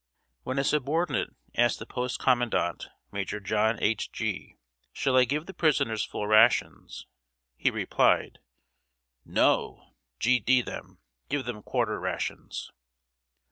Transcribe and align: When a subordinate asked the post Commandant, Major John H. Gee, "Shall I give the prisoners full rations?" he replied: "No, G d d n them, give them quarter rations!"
When 0.41 0.57
a 0.57 0.63
subordinate 0.63 1.29
asked 1.55 1.77
the 1.77 1.85
post 1.85 2.17
Commandant, 2.19 2.87
Major 3.11 3.39
John 3.39 3.77
H. 3.79 4.11
Gee, 4.11 4.55
"Shall 4.91 5.15
I 5.15 5.25
give 5.25 5.45
the 5.45 5.53
prisoners 5.53 6.03
full 6.03 6.25
rations?" 6.25 7.05
he 7.55 7.69
replied: 7.69 8.39
"No, 9.25 9.93
G 10.17 10.39
d 10.39 10.63
d 10.63 10.65
n 10.65 10.65
them, 10.65 10.99
give 11.29 11.45
them 11.45 11.61
quarter 11.61 11.99
rations!" 11.99 12.71